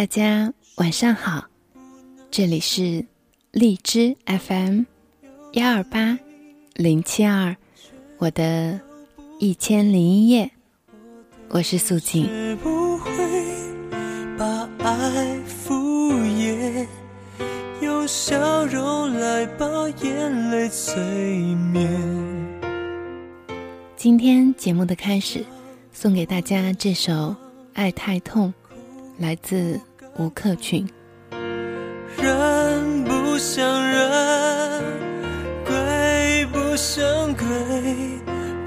[0.00, 1.44] 大家晚上好，
[2.30, 3.04] 这里是
[3.50, 4.84] 荔枝 FM
[5.52, 6.18] 幺二八
[6.74, 7.54] 零七二，
[8.16, 8.80] 我的
[9.38, 10.50] 一千零一夜，
[11.50, 12.24] 我是素锦。
[12.62, 13.12] 不会
[14.38, 15.74] 把爱敷
[16.14, 16.86] 衍，
[17.82, 19.66] 用笑容来把
[20.02, 20.96] 眼泪催
[21.54, 21.86] 眠。
[23.96, 25.44] 今天节目的开始，
[25.92, 27.12] 送给大家这首
[27.74, 28.54] 《爱太痛》，
[29.22, 29.78] 来自
[30.16, 30.88] 吴克群。
[32.18, 34.82] 人不像人，
[35.64, 37.46] 鬼不像鬼，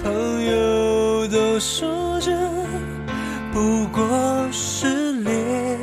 [0.02, 2.32] 朋友都说着
[3.52, 5.80] 不过是恋，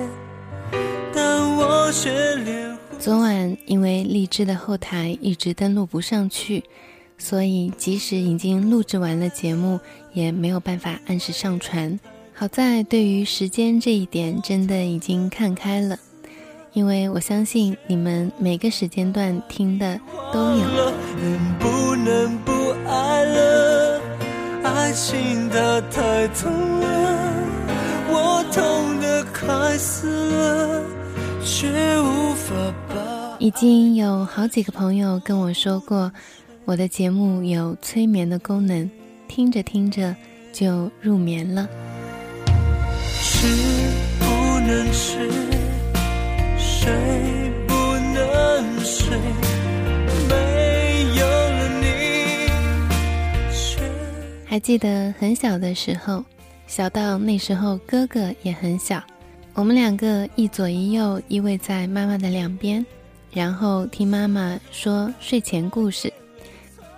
[1.14, 6.64] 但我却连昨晚因为荔枝的后台一直登录不上去，
[7.16, 9.78] 所以即使已经录制完了节目，
[10.12, 12.00] 也没有办法按时上传。
[12.40, 15.98] 好在对于时间这一点，真的已经看开了，
[16.72, 20.00] 因为我相信你们每个时间段听的
[20.32, 20.64] 都有。
[21.20, 22.52] 能不能不
[22.88, 24.00] 爱了？
[24.64, 27.34] 爱情它太痛了，
[28.08, 30.82] 我痛得快死了，
[31.44, 31.68] 却
[32.00, 32.54] 无法
[32.88, 33.36] 把。
[33.38, 36.10] 已经有好几个朋友跟我说过，
[36.64, 38.90] 我的节目有催眠的功能，
[39.28, 40.16] 听着听着
[40.54, 41.68] 就入眠了。
[43.40, 43.46] 吃
[44.18, 45.30] 不能吃，
[46.58, 46.92] 睡
[47.66, 47.74] 不
[48.12, 49.16] 能睡，
[50.28, 50.34] 没
[51.18, 51.86] 有了你，
[53.50, 53.80] 却
[54.44, 56.22] 还记得很小的时候，
[56.66, 59.02] 小到那时候哥哥也很小，
[59.54, 62.84] 我们两个一左一右依偎在妈妈的两边，
[63.32, 66.12] 然后听妈妈说睡前故事。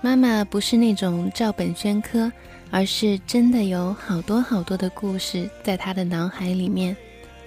[0.00, 2.32] 妈妈不是那种照本宣科，
[2.72, 6.96] 而是真的有好多好多的故事在他的脑海里面。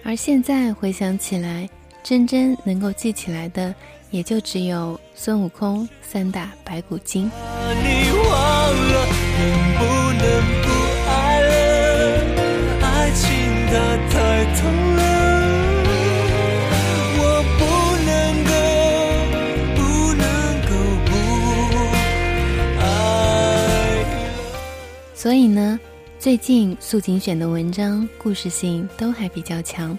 [0.04, 1.68] 而现在回想起来，
[2.04, 3.74] 真真能够记起来的，
[4.12, 7.24] 也就只有孙悟空三打白骨精。
[7.26, 8.30] 你忘
[8.72, 9.08] 了，
[9.40, 9.50] 能
[9.80, 10.65] 不能
[25.26, 25.80] 所以呢，
[26.20, 29.98] 最近素锦选的文章故事性都还比较强，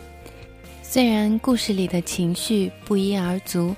[0.84, 3.74] 虽然故事里的情绪不一而足，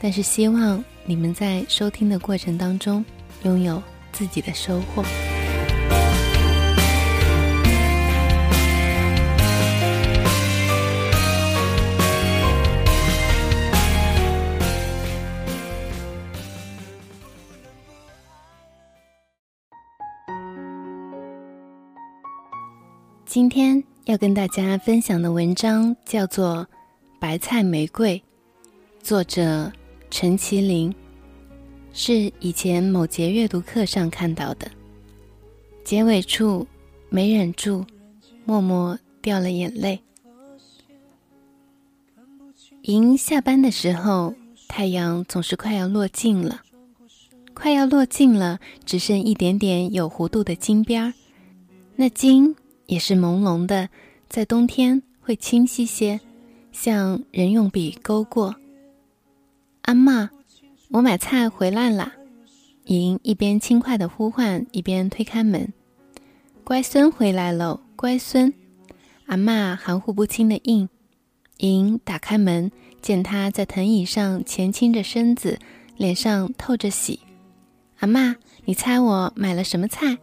[0.00, 3.04] 但是希望你们在收听的过程当中
[3.42, 5.04] 拥有自己的收获。
[23.36, 26.56] 今天要跟大家分享的文章叫做
[27.20, 28.18] 《白菜玫瑰》，
[29.02, 29.70] 作者
[30.10, 30.90] 陈其林，
[31.92, 34.70] 是以前某节阅读课上看到的。
[35.84, 36.66] 结尾处
[37.10, 37.84] 没忍住，
[38.46, 40.00] 默默掉了眼泪。
[42.84, 44.32] 迎下班的时候，
[44.66, 46.62] 太阳总是快要落尽了，
[47.52, 51.12] 快要落尽了，只剩一点点有弧度的金边儿，
[51.96, 52.56] 那金。
[52.86, 53.88] 也是朦胧的，
[54.28, 56.20] 在冬天会清晰些，
[56.72, 58.56] 像人用笔勾过。
[59.82, 60.30] 阿妈，
[60.90, 62.12] 我买菜回来啦！
[62.84, 65.72] 莹一边轻快的呼唤，一边推开门。
[66.62, 68.52] 乖孙回来喽，乖孙！
[69.26, 70.88] 阿妈含糊不清的应。
[71.58, 72.70] 莹打开门，
[73.02, 75.58] 见他在藤椅上前倾着身子，
[75.96, 77.20] 脸上透着喜。
[77.98, 80.18] 阿妈，你猜我买了什么菜？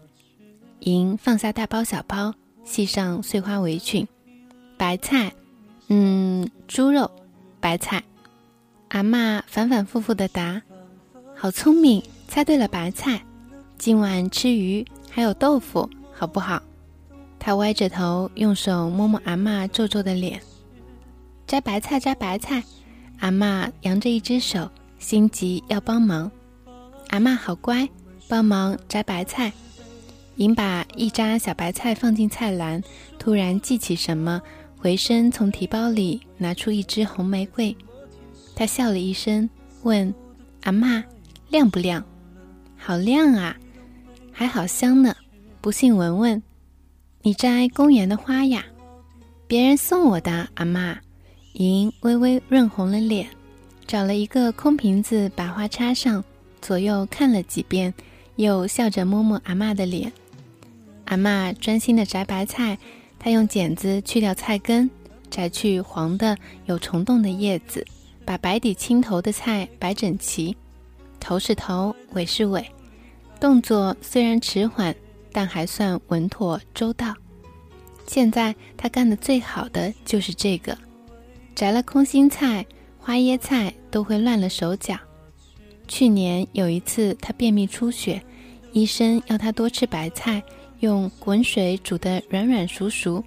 [0.79, 2.35] 莹放下大包小包。
[2.63, 4.07] 系上碎花围裙，
[4.77, 5.33] 白菜，
[5.87, 7.09] 嗯，猪肉，
[7.59, 8.03] 白菜。
[8.89, 10.61] 阿妈反反复复的答
[11.35, 13.21] ：“好聪明，猜对了白菜。
[13.77, 16.61] 今晚吃鱼，还有豆腐，好不好？”
[17.39, 20.39] 他歪着头，用手摸摸阿妈皱皱的脸。
[21.45, 22.63] 摘白菜，摘白菜。
[23.19, 24.69] 阿妈扬着一只手，
[24.99, 26.31] 心急要帮忙。
[27.09, 27.87] 阿妈好乖，
[28.27, 29.51] 帮忙摘白菜。
[30.37, 32.81] 莹把一扎小白菜放进菜篮，
[33.19, 34.41] 突然记起什么，
[34.77, 37.75] 回身从提包里拿出一支红玫瑰。
[38.55, 39.49] 她笑了一声，
[39.83, 40.13] 问
[40.63, 41.03] ：“阿妈，
[41.49, 42.03] 亮不亮
[42.75, 43.55] ？”“好亮啊，
[44.31, 45.15] 还好香呢。
[45.61, 46.41] ”“不信闻闻。
[47.21, 48.65] ”“你摘公园的花呀
[49.47, 50.97] ？”“别人送我的。”阿妈，
[51.53, 53.27] 莹微微润红了脸，
[53.85, 56.23] 找了一个空瓶子，把花插上，
[56.59, 57.93] 左右看了几遍，
[58.37, 60.11] 又笑着摸摸阿妈的脸。
[61.13, 62.75] 阿妈专心的摘白菜，
[63.19, 64.89] 她用剪子去掉菜根，
[65.29, 67.85] 摘去黄的有虫洞的叶子，
[68.25, 70.57] 把白底青头的菜摆整齐，
[71.19, 72.65] 头是头，尾是尾，
[73.39, 74.95] 动作虽然迟缓，
[75.31, 77.13] 但还算稳妥周到。
[78.07, 80.75] 现在他干的最好的就是这个，
[81.53, 82.65] 摘了空心菜、
[82.97, 84.97] 花椰菜都会乱了手脚。
[85.87, 88.19] 去年有一次他便秘出血，
[88.71, 90.41] 医生要他多吃白菜，
[90.83, 93.23] 用滚水煮得软软熟熟。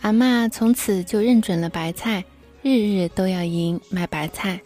[0.00, 2.24] 阿妈从此就认准了白菜，
[2.62, 4.58] 日日都要赢买白菜。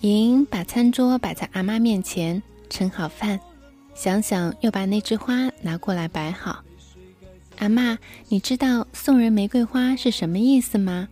[0.00, 3.38] 赢把餐桌摆在阿妈面前，盛好饭，
[3.94, 6.64] 想想又把那枝花拿过来摆好。
[7.58, 11.06] 阿妈，你知道送人玫瑰花是什么意思吗？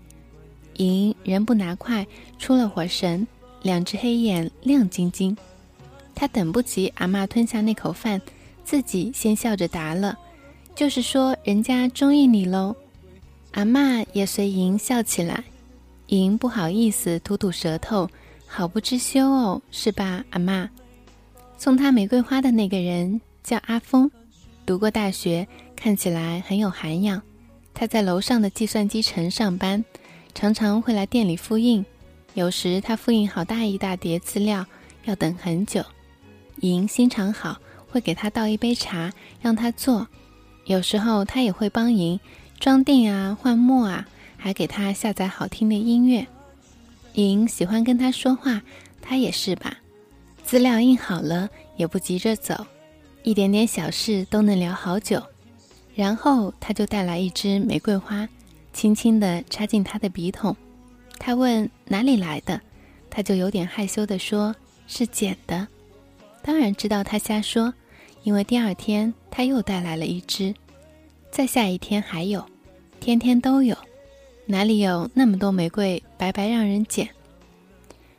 [0.79, 2.07] 莹人不拿筷，
[2.39, 3.27] 出了火神，
[3.61, 5.37] 两只黑眼亮晶晶。
[6.15, 8.23] 他等不及阿妈吞下那口饭，
[8.69, 10.19] 自己先笑着答了，
[10.75, 12.77] 就是说人家中意你喽。
[13.53, 15.43] 阿妈也随莹笑起来，
[16.09, 18.07] 莹不好意思吐吐舌头，
[18.47, 20.23] 好不知羞哦，是吧？
[20.29, 20.69] 阿妈，
[21.57, 24.11] 送他玫瑰花的那个人叫阿峰。
[24.67, 27.23] 读过大学，看起来很有涵养。
[27.73, 29.83] 他在楼上的计算机城上班，
[30.35, 31.83] 常常会来店里复印。
[32.35, 34.67] 有时他复印好大一大叠资料，
[35.07, 35.83] 要等很久。
[36.61, 37.57] 莹心肠好，
[37.91, 40.07] 会给他倒一杯茶，让他坐。
[40.65, 42.21] 有时候他也会帮莹
[42.61, 44.07] 装订啊、换墨啊，
[44.37, 46.27] 还给他下载好听的音乐。
[47.15, 48.63] 莹喜欢跟他说话，
[49.01, 49.79] 他也是吧？
[50.45, 52.67] 资料印好了，也不急着走。
[53.25, 55.23] 一点点小事都能聊好久，
[55.95, 58.29] 然后他就带来一支玫瑰花，
[58.73, 60.57] 轻轻地插进他的笔筒。
[61.19, 62.61] 他问哪里来的，
[63.11, 64.55] 他就有点害羞地说
[64.87, 65.67] 是捡的。
[66.49, 67.75] 当然知道他瞎说，
[68.23, 70.55] 因为第二天他又带来了一支，
[71.31, 72.43] 再下一天还有，
[73.01, 73.77] 天天都有，
[74.47, 77.07] 哪里有那么多玫瑰白白让人捡？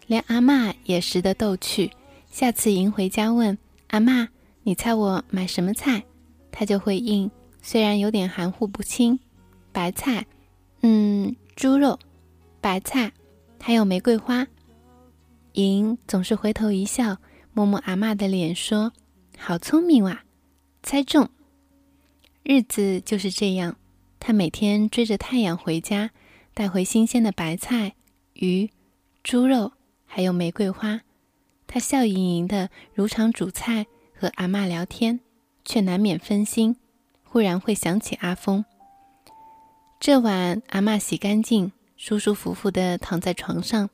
[0.06, 1.90] 连阿妈也识得逗趣。
[2.30, 4.30] 下次迎回家问阿妈。
[4.62, 6.04] 你猜我买什么菜，
[6.52, 7.32] 他就会应，
[7.64, 9.20] 虽然有点含糊不清。
[9.72, 10.24] 白菜，
[10.82, 11.98] 嗯，猪肉，
[12.62, 13.12] 白菜，
[13.60, 14.46] 还有玫瑰花。
[15.54, 17.18] 莹总是回头一笑，
[17.54, 18.94] 摸摸阿妈的脸，说
[19.38, 20.24] ：“好聪明哇，
[20.84, 21.30] 猜中。”
[22.44, 23.76] 日子就是这样，
[24.20, 26.12] 他每天追着太阳回家，
[26.54, 27.96] 带回新鲜的白菜、
[28.34, 28.70] 鱼、
[29.24, 29.74] 猪肉，
[30.06, 31.02] 还有玫瑰花。
[31.68, 33.86] 他笑盈盈的，如常煮菜。
[34.22, 35.22] 和阿妈聊天，
[35.64, 36.76] 却难免分心，
[37.24, 38.66] 忽然会想起阿峰。
[39.98, 43.90] 这晚，阿妈洗干净，舒舒服服地躺在床上。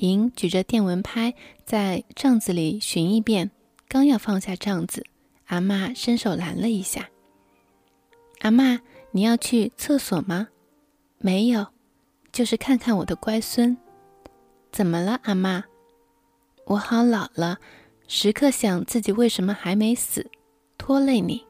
[0.00, 3.50] 莹举着电蚊拍在帐子里寻一遍，
[3.86, 5.04] 刚要放下帐子，
[5.46, 7.10] 阿妈伸手拦了一下。
[8.40, 8.80] 阿妈，
[9.10, 10.48] 你要去厕所吗？
[11.18, 11.66] 没有，
[12.32, 13.76] 就是看看我的乖孙。
[14.72, 15.64] 怎么了，阿妈？
[16.64, 17.58] 我好老了。
[18.08, 20.28] 时刻想自己为什么还没死，
[20.78, 21.44] 拖累你。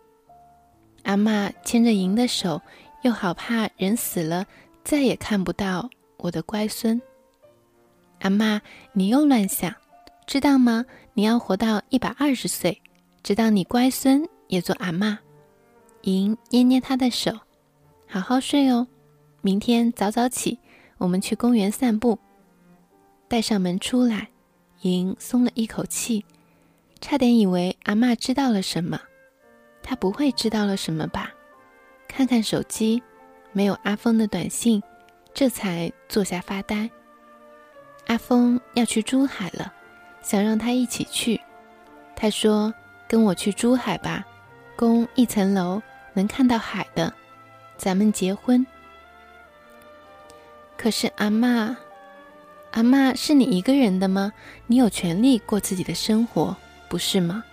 [1.04, 2.60] 阿妈牵着莹的手，
[3.02, 4.44] 又好怕人死了
[4.84, 5.88] 再也看不到
[6.18, 7.00] 我的乖孙。
[8.20, 8.60] 阿妈，
[8.92, 9.74] 你又乱想，
[10.26, 10.84] 知道吗？
[11.14, 12.80] 你要活到一百二十岁，
[13.22, 15.18] 直到你乖孙也做阿妈。
[16.02, 17.32] 莹捏捏他的手，
[18.06, 18.86] 好好睡哦。
[19.42, 20.58] 明天早早起，
[20.98, 22.18] 我们去公园散步。
[23.26, 24.28] 带上门出来，
[24.82, 26.24] 莹松了一口气。
[27.00, 29.00] 差点以为阿妈知道了什么，
[29.82, 31.32] 她不会知道了什么吧？
[32.06, 33.02] 看看手机，
[33.52, 34.82] 没有阿峰的短信，
[35.32, 36.90] 这才坐下发呆。
[38.10, 39.72] 阿峰要去珠海了，
[40.20, 41.40] 想让他一起去。
[42.16, 42.74] 他说
[43.06, 44.26] ：“跟我去珠海吧，
[44.74, 45.80] 供一层楼
[46.12, 47.14] 能看到海的，
[47.76, 48.66] 咱们结婚。”
[50.76, 51.76] 可是阿妈，
[52.72, 54.32] 阿妈是你一个人的吗？
[54.66, 56.56] 你有权利过自己的生活。
[56.88, 57.44] 不是吗？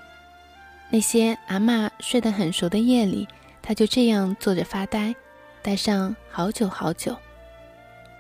[0.90, 3.28] 那些阿妈睡得很熟的夜里，
[3.62, 5.16] 他就这样坐着发呆，
[5.62, 7.16] 呆上好久好久。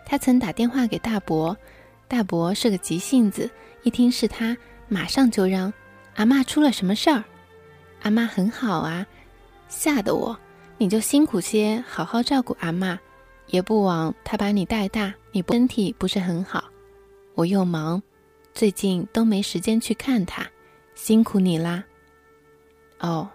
[0.05, 1.57] 他曾打电话给大伯，
[2.07, 3.49] 大伯是个急性子，
[3.83, 4.55] 一听是他，
[4.87, 5.71] 马上就让
[6.15, 7.23] 阿妈出了什么事儿。
[8.01, 9.05] 阿妈很好啊，
[9.67, 10.37] 吓得我，
[10.77, 12.97] 你就辛苦些，好好照顾阿妈，
[13.47, 15.13] 也不枉他把你带大。
[15.31, 16.63] 你身体不是很好，
[17.35, 18.01] 我又忙，
[18.53, 20.49] 最近都没时间去看他。
[20.95, 21.83] 辛苦你啦。
[22.99, 23.29] 哦，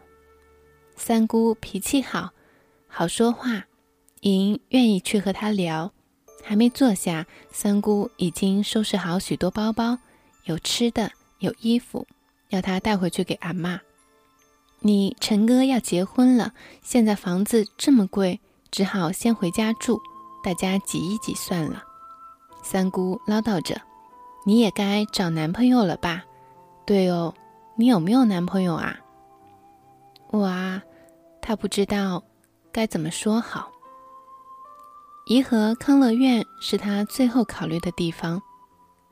[0.96, 2.30] 三姑脾气好，
[2.88, 3.66] 好说话，
[4.22, 5.92] 莹愿意去和她聊。
[6.42, 9.96] 还没坐下，三姑已经收拾好许多包包，
[10.44, 12.06] 有吃的，有衣服，
[12.50, 13.80] 要她带回去给阿妈。
[14.80, 20.00] 你陈哥要结婚了，现在房子这么贵，只好先回家住。
[20.44, 21.84] 大家挤一挤算了。
[22.64, 23.80] 三姑唠叨着
[24.44, 26.24] ：“你也该找男朋友了吧？
[26.84, 27.32] 对哦，
[27.76, 28.98] 你有没有男朋友啊？”
[30.30, 30.82] 我啊，
[31.40, 32.22] 他不知道
[32.72, 33.71] 该怎么说好。
[35.26, 38.42] 颐和康乐院是他最后考虑的地方，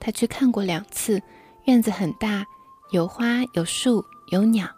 [0.01, 1.23] 他去看过两次，
[1.67, 2.45] 院子很大，
[2.91, 4.69] 有花有树有鸟，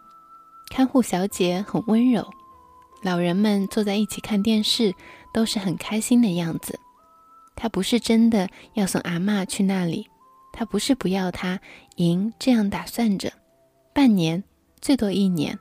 [0.69, 2.29] 看护小姐很温柔，
[3.01, 4.93] 老人们坐在一起看电视，
[5.33, 6.79] 都是很开心的样子。
[7.55, 10.07] 他不是真的要送阿妈去那里，
[10.51, 11.59] 他不是不要他，
[11.95, 13.33] 莹这样打算着，
[13.91, 14.43] 半年
[14.81, 15.57] 最多一年，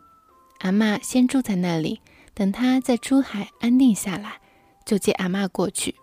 [0.61, 2.01] 阿妈先住在那里，
[2.35, 4.41] 等他在珠海安定下来，
[4.85, 5.95] 就接阿妈过去。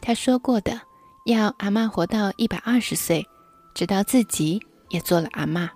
[0.00, 0.80] 他说过的，
[1.26, 3.26] 要阿妈活到一百二十岁，
[3.74, 5.70] 直到自己也做了阿妈。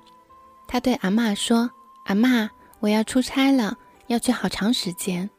[0.68, 1.70] 他对阿妈说
[2.06, 3.76] ：“阿妈，我要出差了，
[4.08, 5.30] 要去好长时间。”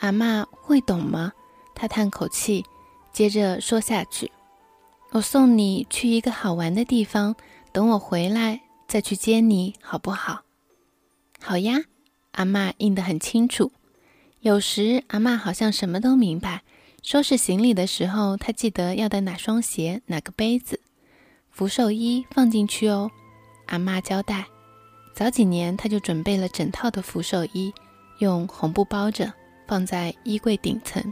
[0.00, 1.32] 阿妈会懂吗？
[1.74, 2.64] 他叹口气。
[3.12, 4.32] 接着说下去，
[5.12, 7.36] 我送你去一个好玩的地方，
[7.70, 10.40] 等我回来再去接你，好不好？
[11.40, 11.78] 好呀，
[12.32, 13.70] 阿妈应得很清楚。
[14.44, 16.60] 有时阿妈好像什么都明白。
[17.02, 20.78] 收拾行李的时候，她记得要带哪双鞋、哪个杯子、
[21.50, 23.10] 福寿衣放进去哦。
[23.68, 24.44] 阿妈交代，
[25.14, 27.72] 早几年她就准备了整套的福寿衣，
[28.18, 29.32] 用红布包着，
[29.66, 31.02] 放在衣柜顶层。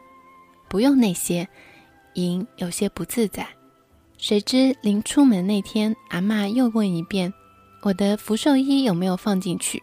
[0.69, 1.49] 不用那些。
[2.15, 3.49] 颖有些不自在，
[4.19, 7.33] 谁知临出门那天，阿妈又问一遍
[7.81, 9.83] ：“我的福寿衣有没有放进去？”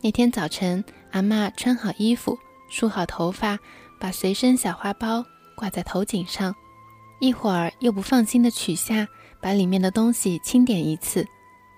[0.00, 2.38] 那天早晨，阿妈穿好衣服，
[2.72, 3.58] 梳好头发，
[4.00, 5.22] 把随身小花包
[5.54, 6.54] 挂在头颈上，
[7.20, 9.06] 一会儿又不放心的取下，
[9.42, 11.22] 把里面的东西清点一次，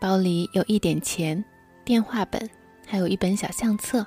[0.00, 1.44] 包里有一点钱、
[1.84, 2.48] 电话本，
[2.86, 4.06] 还有一本小相册。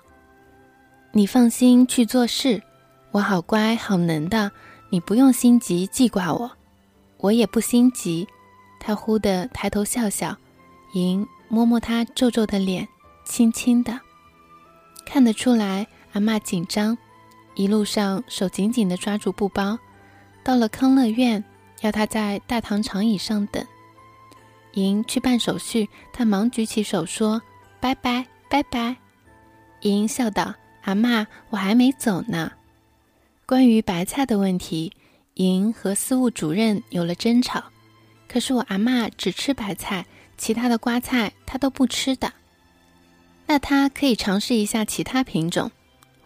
[1.11, 2.63] 你放心去做事，
[3.11, 4.49] 我好乖好能的。
[4.89, 6.49] 你不用心急记挂我，
[7.17, 8.25] 我也不心急。
[8.79, 10.33] 他忽地抬头笑笑，
[10.93, 12.87] 莹摸摸他皱皱的脸，
[13.25, 13.99] 轻轻的，
[15.05, 15.85] 看得出来
[16.17, 16.97] 阿妈紧张。
[17.53, 19.77] 一路上手紧紧地抓住布包，
[20.43, 21.43] 到了康乐院，
[21.81, 23.63] 要他在大堂长椅上等。
[24.73, 27.39] 莹去办手续，他忙举起手说
[27.79, 28.95] ：“拜拜拜拜。”
[29.81, 30.55] 莹笑道
[30.85, 32.51] ：“阿妈，我还没走呢。”
[33.45, 34.91] 关于白菜的问题，
[35.35, 37.63] 莹和司务主任有了争吵。
[38.27, 42.33] 可是我阿妈只吃白菜，其他的瓜菜她都不吃的。
[43.45, 45.71] 那她可以尝试一下其他品种，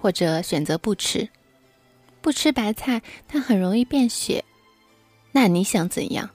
[0.02, 1.30] 或者选择不吃。
[2.22, 4.44] 不吃白菜，它很容易便血。
[5.32, 6.30] 那你想怎样？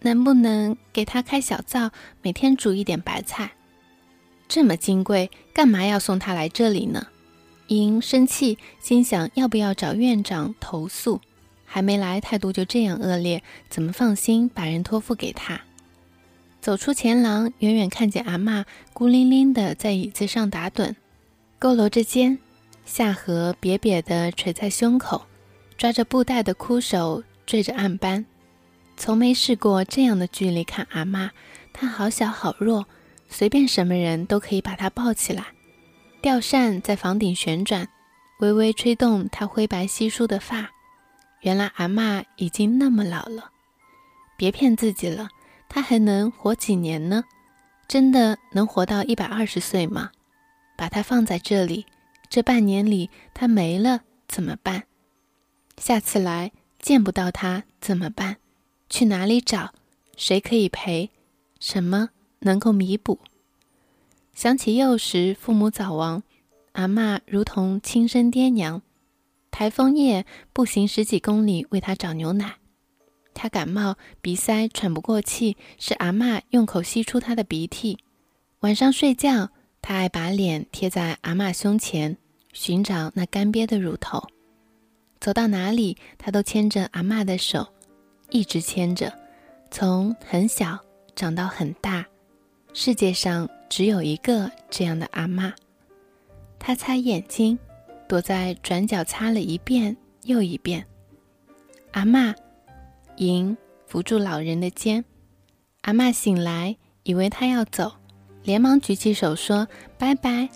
[0.00, 3.52] 能不能给他开小灶，每天煮一点白菜？
[4.48, 7.06] 这么金贵，干嘛要送他来这里呢？
[7.68, 11.20] 莹生气，心想要不要找院长投诉？
[11.64, 15.60] 还没来，态度就这样恶劣，怎么放心把人托付给他？
[16.60, 20.96] 走出前廊，远远看见阿妈孤零零的在椅子上打盹，
[21.58, 22.38] 佝偻着肩，
[22.84, 25.26] 下颌瘪瘪的垂在胸口，
[25.76, 28.24] 抓着布袋的枯手缀着暗斑。
[28.96, 31.30] 从没试过这样的距离看阿妈，
[31.72, 32.86] 她好小好弱，
[33.28, 35.46] 随便什么人都可以把她抱起来。
[36.20, 37.88] 吊扇在房顶旋转，
[38.40, 40.70] 微微吹动她灰白稀疏的发。
[41.40, 43.50] 原来阿妈已经那么老了，
[44.36, 45.28] 别骗自己了，
[45.68, 47.24] 她还能活几年呢？
[47.88, 50.10] 真的能活到一百二十岁吗？
[50.76, 51.86] 把她放在这里，
[52.32, 54.84] 这半年里他没了怎么办？
[55.76, 58.38] 下次来见不到他怎么办？
[58.88, 59.74] 去哪里找？
[60.16, 61.10] 谁可以陪？
[61.60, 62.08] 什么
[62.38, 63.18] 能够弥补？
[64.32, 66.22] 想起幼时父母早亡，
[66.72, 68.80] 阿妈如同亲生爹娘。
[69.50, 70.24] 台风夜
[70.54, 72.54] 步行十几公里为他找牛奶，
[73.34, 77.98] 他感冒鼻塞喘不过气，是阿妈用口吸出他的鼻涕。
[78.60, 79.50] 晚上睡觉，
[79.82, 82.16] 他爱把脸贴在阿妈胸前，
[82.52, 84.22] 寻找那干瘪的乳头。
[85.20, 87.66] 走到哪里，他都牵着阿妈的手，
[88.30, 89.12] 一直牵着，
[89.70, 90.78] 从很小
[91.16, 92.06] 长到很大。
[92.72, 93.48] 世界上。
[93.72, 95.50] 只有一个这样的阿妈，
[96.58, 97.58] 他擦眼睛，
[98.06, 100.84] 躲在转角擦了一遍又一遍。
[101.92, 102.34] 阿妈，
[103.16, 103.56] 莹
[103.86, 105.02] 扶住老人的肩。
[105.80, 107.90] 阿妈醒来，以为他要走，
[108.42, 109.66] 连忙举起手说
[109.96, 110.46] ：“拜拜。”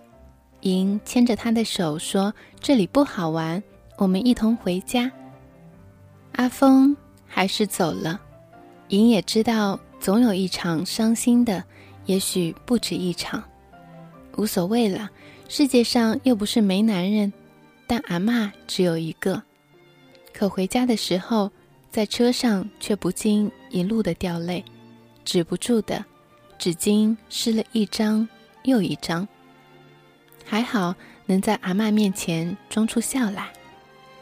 [0.63, 3.63] 莹牵着他的手说：“这里不好玩，
[3.99, 5.11] 我们一同回家。”
[6.33, 6.97] 阿峰
[7.27, 8.21] 还是走了。
[8.89, 11.63] 莹也知道，总有一场伤心的。
[12.07, 13.43] 也许不止一场，
[14.37, 15.11] 无所谓了。
[15.49, 17.33] 世界上又不是没男人，
[17.87, 19.43] 但阿妈只有一个。
[20.33, 21.51] 可回家的时候，
[21.91, 24.65] 在车上却不禁一路的掉泪，
[25.25, 26.05] 止不住的，
[26.59, 28.29] 纸巾湿了一张
[28.63, 29.27] 又一张。
[30.47, 30.95] 还好
[31.27, 33.53] 能在阿妈面前装出笑来。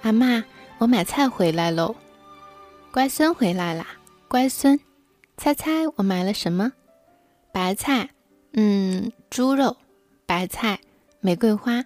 [0.03, 0.43] 阿妈，
[0.79, 1.95] 我买菜回来喽。
[2.91, 3.87] 乖孙回来啦，
[4.27, 4.81] 乖孙，
[5.37, 6.73] 猜猜我买了什么？
[7.53, 8.11] 白菜，
[8.55, 9.77] 嗯，猪肉，
[10.27, 10.81] 白菜，
[11.21, 11.85] 玫瑰花。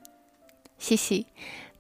[0.78, 1.26] 嘻嘻，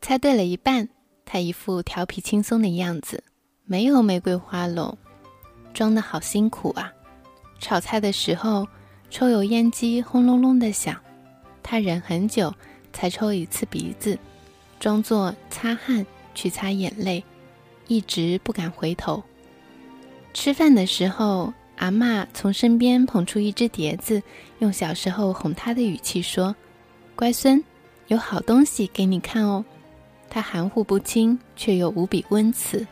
[0.00, 0.88] 猜对了一半。
[1.24, 3.22] 他一副调皮轻松的样子，
[3.64, 4.96] 没有玫瑰花喽，
[5.74, 6.90] 装的好辛苦啊！
[7.60, 8.66] 炒菜的时候，
[9.10, 10.98] 抽油烟机轰隆隆的响，
[11.70, 12.54] 他忍很久
[12.94, 14.18] 才抽一次鼻子，
[14.80, 17.22] 装作擦汗去擦眼泪，
[17.88, 19.22] 一直不敢回头。
[20.32, 24.22] 吃饭的时候，阿妈从身边捧出一只碟子，
[24.60, 26.56] 用小时候哄他的语气说
[27.14, 27.62] ：“乖孙，
[28.06, 29.62] 有好东西给你看哦。”
[30.30, 32.86] 他含糊不清，却又无比温慈。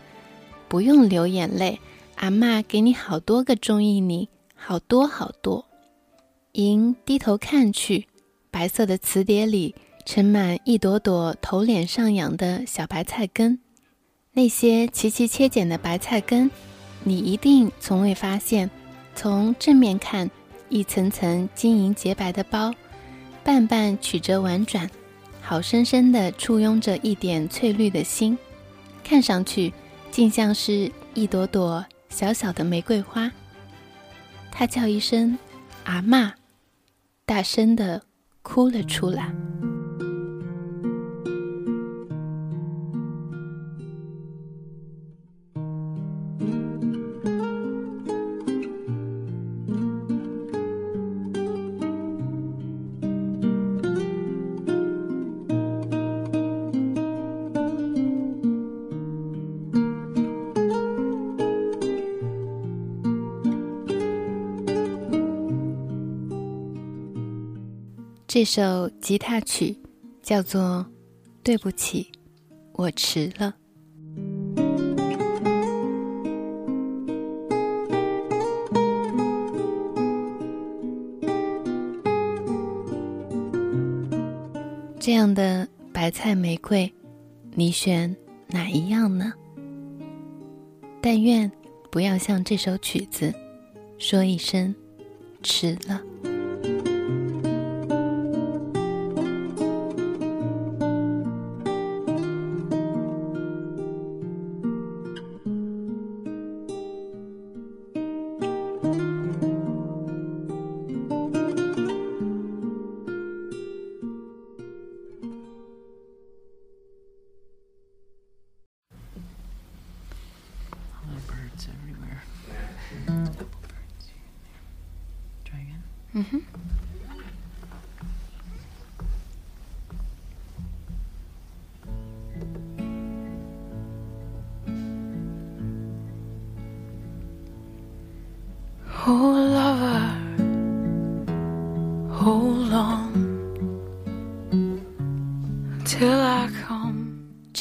[0.68, 1.80] 不用流眼泪，
[2.16, 5.64] 阿妈给你好多个中意你，好多好多。
[6.52, 8.06] 莹低头看去，
[8.56, 9.74] 白色的瓷碟里
[10.06, 13.60] 盛满一朵朵头脸上扬的小白菜根。
[14.32, 16.50] 那些齐齐切剪的白菜根，
[17.04, 18.70] 你一定从未发现。
[19.14, 20.30] 从正面看，
[20.70, 22.72] 一层层晶莹洁白的包，
[23.44, 24.90] 瓣瓣曲折婉转。
[25.42, 28.38] 好生生的簇拥着一点翠绿的心，
[29.04, 29.70] 看上去
[30.10, 33.30] 竟像是一朵朵小小的玫瑰花。
[34.50, 35.36] 他叫一声
[35.84, 36.32] “阿妈”，
[37.26, 38.00] 大声的
[38.46, 39.34] 哭了出来。
[68.38, 69.74] 这首吉他曲
[70.22, 70.60] 叫做
[71.42, 72.12] 《对不起，
[72.72, 73.54] 我迟了》。
[85.00, 86.92] 这样的白菜玫瑰，
[87.54, 88.14] 你选
[88.48, 89.32] 哪一样呢？
[91.00, 91.50] 但愿
[91.90, 93.32] 不要像这首曲子，
[93.96, 94.74] 说一声
[95.42, 96.02] 迟了。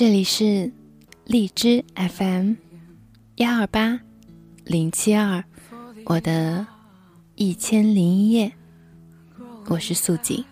[0.07, 0.71] 这里是
[1.25, 2.53] 荔枝 FM
[3.37, 3.99] 幺二八
[4.63, 5.43] 零七二，
[6.05, 6.67] 我的。
[7.33, 8.51] 一千零一夜，
[9.65, 10.45] 我是素锦。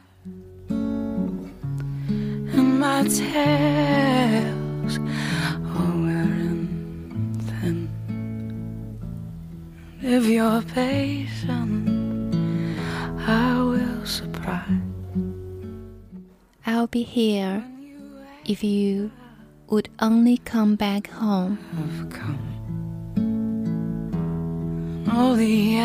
[16.66, 17.64] I'll be here
[18.46, 19.12] if you
[19.74, 21.58] would only come back home.
[25.08, 25.82] All the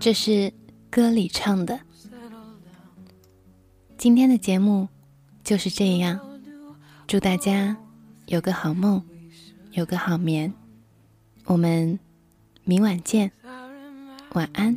[0.00, 0.50] 这是
[0.88, 1.78] 歌里唱的。
[3.98, 4.88] 今天的节目
[5.44, 6.18] 就是这样，
[7.06, 7.76] 祝大家
[8.28, 9.02] 有个好梦，
[9.72, 10.54] 有个好眠。
[11.44, 11.98] 我们
[12.64, 13.30] 明晚见，
[14.32, 14.74] 晚安。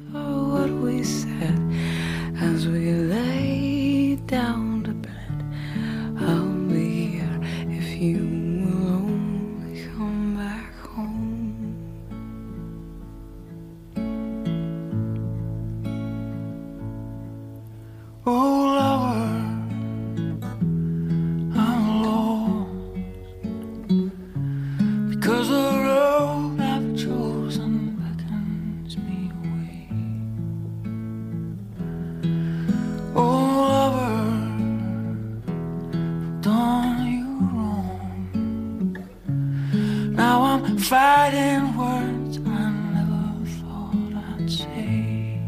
[41.30, 45.40] writing words I never thought I'd say.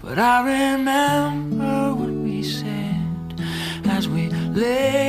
[0.00, 3.40] But I remember what we said
[3.84, 5.07] as we lay.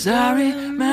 [0.00, 0.89] Cause I remember